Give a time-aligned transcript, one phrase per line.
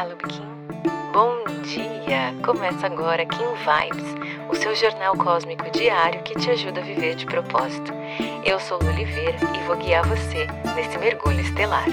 [0.00, 0.40] Olá, Lubikin.
[1.12, 2.34] Bom dia!
[2.42, 7.26] Começa agora Kim Vibes, o seu jornal cósmico diário que te ajuda a viver de
[7.26, 7.92] propósito.
[8.42, 11.84] Eu sou Lu Oliveira e vou guiar você nesse mergulho estelar.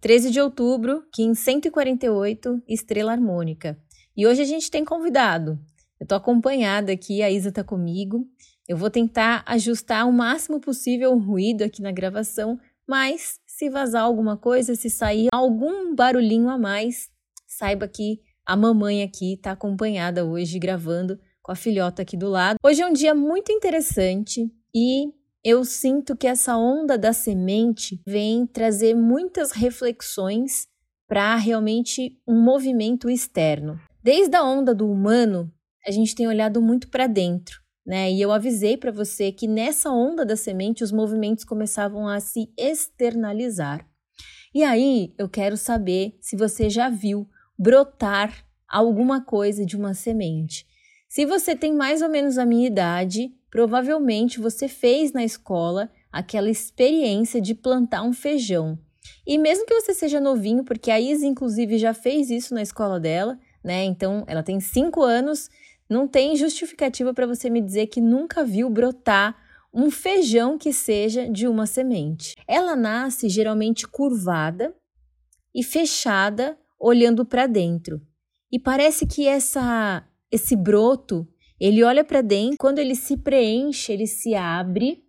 [0.00, 3.76] Treze de outubro, Kim 148, Estrela Harmônica.
[4.16, 5.58] E hoje a gente tem convidado.
[5.98, 8.24] Eu tô acompanhada aqui, a Isa tá comigo.
[8.68, 14.02] Eu vou tentar ajustar o máximo possível o ruído aqui na gravação, mas se vazar
[14.02, 17.08] alguma coisa, se sair algum barulhinho a mais,
[17.46, 22.58] saiba que a mamãe aqui está acompanhada hoje gravando com a filhota aqui do lado.
[22.62, 28.46] Hoje é um dia muito interessante e eu sinto que essa onda da semente vem
[28.46, 30.68] trazer muitas reflexões
[31.06, 33.80] para realmente um movimento externo.
[34.02, 35.50] Desde a onda do humano,
[35.86, 38.12] a gente tem olhado muito para dentro né?
[38.12, 42.52] E eu avisei para você que nessa onda da semente os movimentos começavam a se
[42.54, 43.88] externalizar.
[44.54, 47.26] E aí eu quero saber se você já viu
[47.58, 50.66] brotar alguma coisa de uma semente.
[51.08, 56.50] Se você tem mais ou menos a minha idade, provavelmente você fez na escola aquela
[56.50, 58.78] experiência de plantar um feijão.
[59.26, 63.00] E mesmo que você seja novinho, porque a Isa, inclusive, já fez isso na escola
[63.00, 63.84] dela, né?
[63.84, 65.48] Então, ela tem cinco anos
[65.88, 69.36] não tem justificativa para você me dizer que nunca viu brotar
[69.72, 72.34] um feijão que seja de uma semente.
[72.46, 74.74] Ela nasce geralmente curvada
[75.54, 78.00] e fechada, olhando para dentro.
[78.50, 81.26] E parece que essa esse broto,
[81.58, 85.02] ele olha para dentro, quando ele se preenche, ele se abre,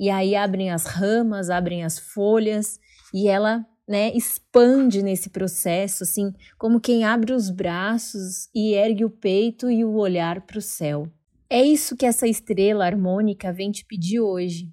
[0.00, 2.78] e aí abrem as ramas, abrem as folhas,
[3.12, 9.10] e ela né, expande nesse processo, assim, como quem abre os braços e ergue o
[9.10, 11.08] peito e o olhar para o céu.
[11.50, 14.70] É isso que essa estrela harmônica vem te pedir hoje.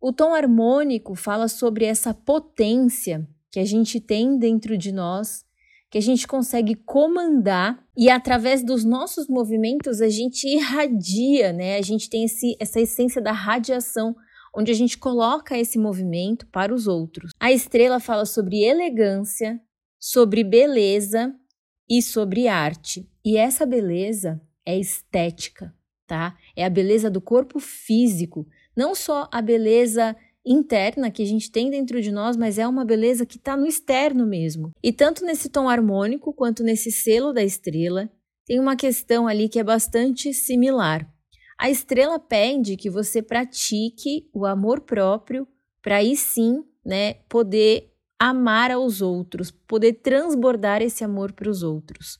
[0.00, 5.44] O tom harmônico fala sobre essa potência que a gente tem dentro de nós,
[5.90, 11.76] que a gente consegue comandar e através dos nossos movimentos a gente irradia, né?
[11.76, 14.14] A gente tem esse, essa essência da radiação
[14.54, 17.30] onde a gente coloca esse movimento para os outros.
[17.38, 19.60] A estrela fala sobre elegância,
[19.98, 21.34] sobre beleza
[21.88, 23.08] e sobre arte.
[23.24, 25.74] E essa beleza é estética,
[26.06, 26.36] tá?
[26.56, 28.46] É a beleza do corpo físico,
[28.76, 32.84] não só a beleza interna que a gente tem dentro de nós, mas é uma
[32.84, 34.70] beleza que está no externo mesmo.
[34.82, 38.10] E tanto nesse tom harmônico quanto nesse selo da estrela,
[38.46, 41.08] tem uma questão ali que é bastante similar.
[41.60, 45.46] A estrela pede que você pratique o amor próprio
[45.82, 52.18] para aí sim, né, poder amar aos outros, poder transbordar esse amor para os outros.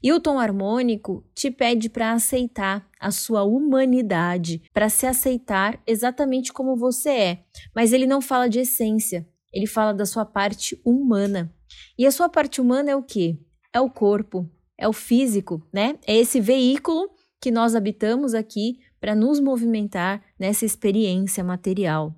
[0.00, 6.52] E o tom harmônico te pede para aceitar a sua humanidade, para se aceitar exatamente
[6.52, 7.44] como você é.
[7.74, 11.52] Mas ele não fala de essência, ele fala da sua parte humana.
[11.98, 13.36] E a sua parte humana é o quê?
[13.72, 14.48] É o corpo,
[14.78, 15.98] é o físico, né?
[16.06, 22.14] É esse veículo que nós habitamos aqui para nos movimentar nessa experiência material.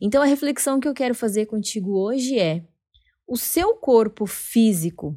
[0.00, 2.66] Então, a reflexão que eu quero fazer contigo hoje é:
[3.26, 5.16] o seu corpo físico,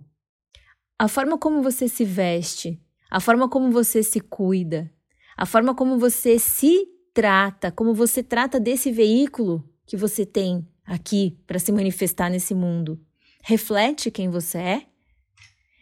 [0.98, 4.92] a forma como você se veste, a forma como você se cuida,
[5.38, 11.40] a forma como você se trata, como você trata desse veículo que você tem aqui
[11.48, 13.00] para se manifestar nesse mundo,
[13.42, 14.86] reflete quem você é?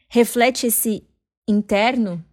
[0.07, 1.07] Reflete esse
[1.47, 2.23] interno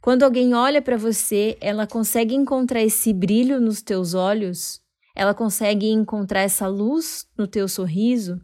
[0.00, 4.80] quando alguém olha para você, ela consegue encontrar esse brilho nos teus olhos?
[5.14, 8.40] Ela consegue encontrar essa luz no teu sorriso?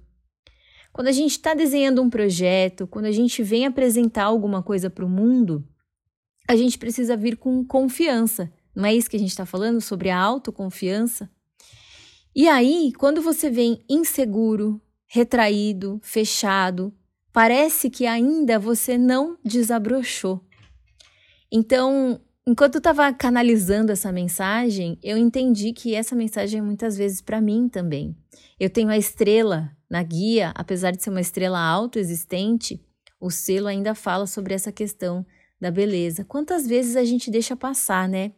[0.93, 5.05] Quando a gente está desenhando um projeto, quando a gente vem apresentar alguma coisa para
[5.05, 5.67] o mundo,
[6.47, 8.53] a gente precisa vir com confiança.
[8.75, 11.31] Não é isso que a gente está falando sobre a autoconfiança?
[12.35, 16.93] E aí, quando você vem inseguro, retraído, fechado,
[17.33, 20.45] parece que ainda você não desabrochou.
[21.59, 27.23] Então, enquanto eu estava canalizando essa mensagem, eu entendi que essa mensagem é muitas vezes
[27.23, 28.15] para mim também.
[28.61, 32.79] Eu tenho a estrela na guia, apesar de ser uma estrela autoexistente,
[33.19, 35.25] o selo ainda fala sobre essa questão
[35.59, 36.27] da beleza.
[36.27, 38.33] Quantas vezes a gente deixa passar, né?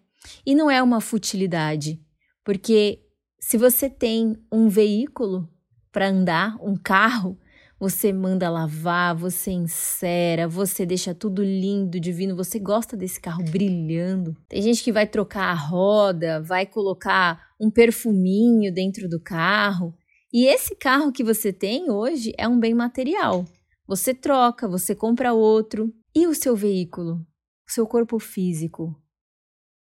[0.46, 2.00] E não é uma futilidade,
[2.44, 3.02] porque
[3.40, 5.48] se você tem um veículo
[5.90, 7.36] para andar, um carro,
[7.80, 12.34] você manda lavar, você encera, você deixa tudo lindo, divino.
[12.34, 14.36] Você gosta desse carro brilhando.
[14.48, 19.94] Tem gente que vai trocar a roda, vai colocar um perfuminho dentro do carro.
[20.32, 23.44] E esse carro que você tem hoje é um bem material.
[23.86, 25.94] Você troca, você compra outro.
[26.14, 27.24] E o seu veículo?
[27.68, 29.00] O seu corpo físico?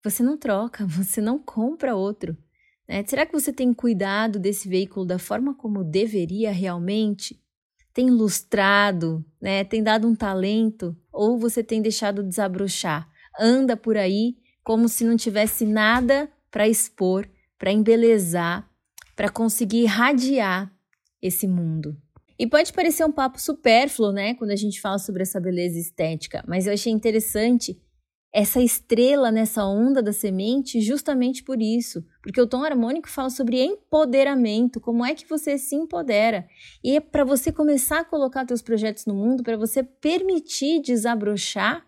[0.04, 2.36] Você não troca, você não compra outro.
[2.86, 3.02] Né?
[3.06, 7.42] Será que você tem cuidado desse veículo da forma como deveria realmente?
[7.98, 9.64] Tem lustrado, né?
[9.64, 10.96] tem dado um talento?
[11.12, 13.10] Ou você tem deixado desabrochar?
[13.36, 17.28] Anda por aí como se não tivesse nada para expor,
[17.58, 18.70] para embelezar,
[19.16, 20.72] para conseguir irradiar
[21.20, 21.96] esse mundo.
[22.38, 26.44] E pode parecer um papo supérfluo, né, quando a gente fala sobre essa beleza estética,
[26.46, 27.82] mas eu achei interessante
[28.38, 33.60] essa estrela nessa onda da semente justamente por isso, porque o tom harmônico fala sobre
[33.60, 36.46] empoderamento, como é que você se empodera.
[36.84, 41.84] E é para você começar a colocar seus projetos no mundo, para você permitir desabrochar,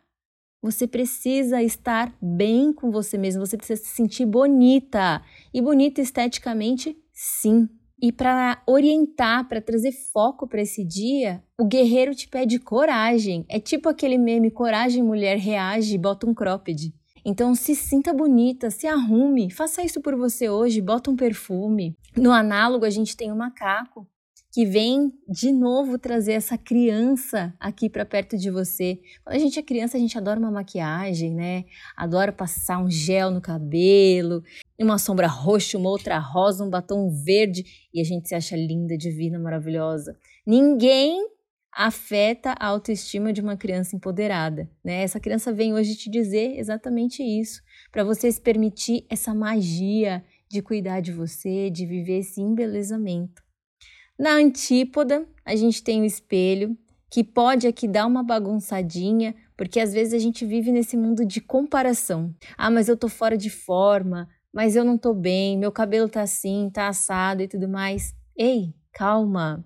[0.61, 5.23] você precisa estar bem com você mesmo, você precisa se sentir bonita.
[5.55, 7.69] E bonita esteticamente, sim.
[8.03, 13.45] E para orientar, para trazer foco para esse dia, o guerreiro te pede coragem.
[13.49, 16.93] É tipo aquele meme: coragem, mulher reage, bota um cropped.
[17.25, 21.95] Então se sinta bonita, se arrume, faça isso por você hoje, bota um perfume.
[22.17, 24.07] No análogo a gente tem o macaco
[24.53, 29.01] que vem de novo trazer essa criança aqui para perto de você.
[29.25, 31.65] Quando a gente é criança, a gente adora uma maquiagem, né?
[31.97, 34.43] Adora passar um gel no cabelo,
[34.79, 37.65] uma sombra roxa, uma outra rosa, um batom verde
[37.95, 40.17] e a gente se acha linda, divina, maravilhosa.
[40.45, 41.25] Ninguém
[41.73, 45.03] afeta a autoestima de uma criança empoderada, né?
[45.03, 47.63] Essa criança vem hoje te dizer exatamente isso,
[47.93, 53.41] para você se permitir essa magia de cuidar de você, de viver esse embelezamento.
[54.21, 56.77] Na antípoda, a gente tem o espelho,
[57.11, 61.41] que pode aqui dar uma bagunçadinha, porque às vezes a gente vive nesse mundo de
[61.41, 62.35] comparação.
[62.59, 66.21] Ah, mas eu tô fora de forma, mas eu não tô bem, meu cabelo tá
[66.21, 68.15] assim, tá assado e tudo mais.
[68.37, 69.65] Ei, calma.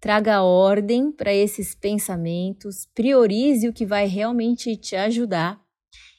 [0.00, 5.62] Traga ordem para esses pensamentos, priorize o que vai realmente te ajudar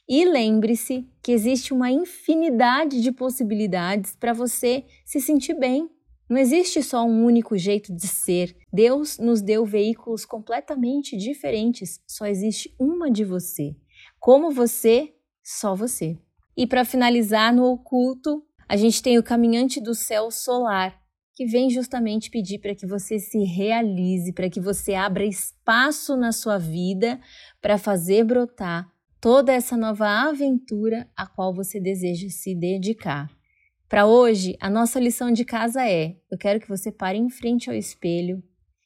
[0.08, 5.90] e lembre-se que existe uma infinidade de possibilidades para você se sentir bem.
[6.28, 8.56] Não existe só um único jeito de ser.
[8.72, 12.00] Deus nos deu veículos completamente diferentes.
[12.06, 13.76] Só existe uma de você.
[14.18, 16.18] Como você, só você.
[16.56, 21.00] E para finalizar, no oculto, a gente tem o caminhante do céu solar,
[21.34, 26.32] que vem justamente pedir para que você se realize, para que você abra espaço na
[26.32, 27.20] sua vida
[27.60, 28.90] para fazer brotar
[29.20, 33.35] toda essa nova aventura a qual você deseja se dedicar.
[33.88, 37.70] Para hoje, a nossa lição de casa é: eu quero que você pare em frente
[37.70, 38.42] ao espelho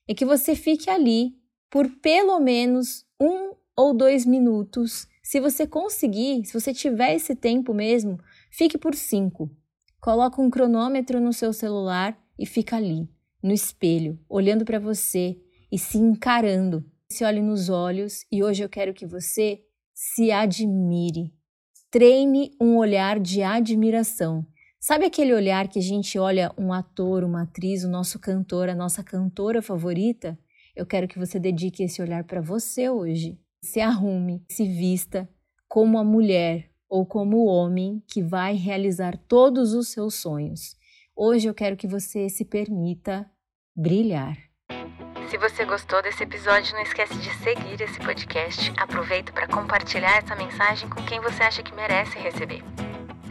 [0.07, 1.35] e que você fique ali
[1.71, 5.07] por pelo menos um ou dois minutos.
[5.23, 8.19] Se você conseguir, se você tiver esse tempo mesmo,
[8.51, 9.51] fique por cinco.
[10.01, 13.09] Coloca um cronômetro no seu celular e fica ali,
[13.43, 15.39] no espelho, olhando para você
[15.71, 16.85] e se encarando.
[17.09, 19.63] Se olhe nos olhos e hoje eu quero que você
[19.95, 21.33] se admire.
[21.91, 24.47] Treine um olhar de admiração.
[24.91, 28.75] Sabe aquele olhar que a gente olha um ator, uma atriz, o nosso cantor, a
[28.75, 30.37] nossa cantora favorita?
[30.75, 33.39] Eu quero que você dedique esse olhar para você hoje.
[33.63, 35.29] Se arrume, se vista
[35.69, 40.75] como a mulher ou como o homem que vai realizar todos os seus sonhos.
[41.15, 43.31] Hoje eu quero que você se permita
[43.77, 44.37] brilhar.
[45.31, 48.73] Se você gostou desse episódio, não esquece de seguir esse podcast.
[48.77, 52.65] Aproveita para compartilhar essa mensagem com quem você acha que merece receber.